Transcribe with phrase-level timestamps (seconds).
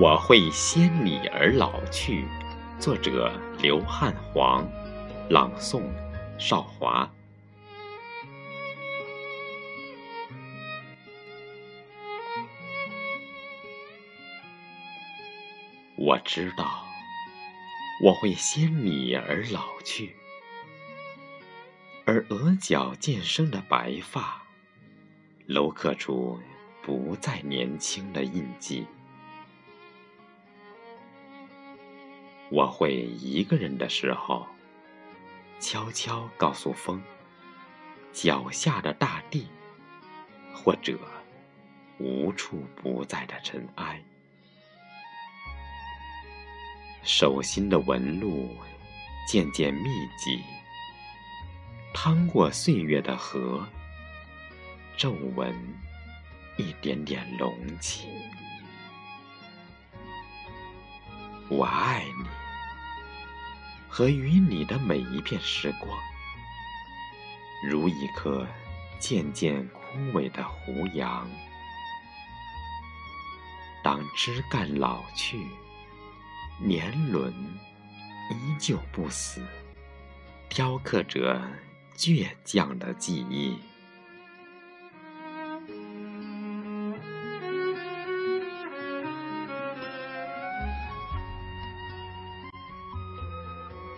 [0.00, 2.26] 我会先你而老去。
[2.78, 4.66] 作者：刘汉煌，
[5.28, 5.82] 朗诵：
[6.38, 7.12] 少华。
[15.96, 16.86] 我知道，
[18.02, 20.16] 我会先你而老去，
[22.06, 24.40] 而额角渐生的白发，
[25.46, 26.40] 镂刻出
[26.80, 28.86] 不再年轻的印记。
[32.50, 34.44] 我会一个人的时候，
[35.60, 37.00] 悄悄告诉风，
[38.12, 39.48] 脚下的大地，
[40.52, 40.98] 或者
[41.98, 44.02] 无处不在的尘埃。
[47.04, 48.48] 手心的纹路
[49.28, 50.42] 渐渐密集，
[51.94, 53.64] 趟过岁月的河，
[54.96, 55.54] 皱纹
[56.56, 58.08] 一点点隆起。
[61.48, 62.19] 我爱你，
[64.00, 65.94] 和与你的每一片时光，
[67.68, 68.46] 如一颗
[68.98, 71.28] 渐渐枯萎的胡杨，
[73.84, 75.46] 当枝干老去。
[76.58, 77.30] 年轮
[78.30, 79.46] 依旧不死，
[80.48, 81.38] 雕刻着
[81.94, 83.58] 倔强的记忆。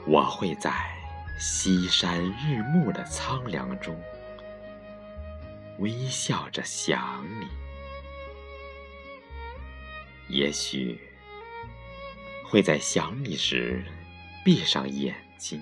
[0.07, 0.73] 我会在
[1.39, 4.01] 西山日暮的苍凉中，
[5.79, 7.47] 微笑着想你。
[10.29, 11.01] 也许。
[12.45, 13.83] 会在想你时
[14.45, 15.59] 闭上眼睛。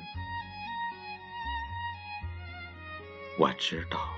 [3.39, 4.13] 我知道，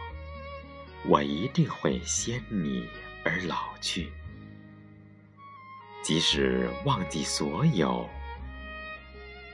[1.04, 2.88] 我一定会先你
[3.26, 4.10] 而老去，
[6.02, 8.08] 即使忘记所有，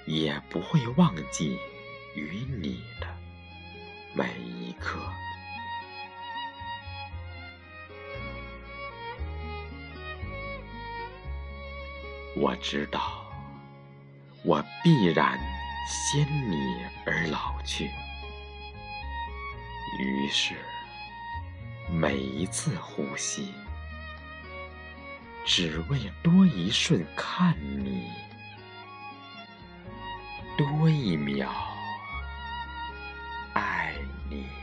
[0.09, 1.59] 也不会忘记
[2.15, 3.07] 与你的
[4.15, 4.99] 每一刻。
[12.35, 13.31] 我知道，
[14.45, 15.39] 我必然
[15.87, 16.57] 先你
[17.05, 17.91] 而老去。
[20.01, 20.55] 于是，
[21.91, 23.53] 每一次呼吸，
[25.45, 27.55] 只为多一瞬看
[27.85, 28.09] 你，
[30.59, 31.49] 多一秒
[33.55, 33.95] 爱
[34.29, 34.58] 你。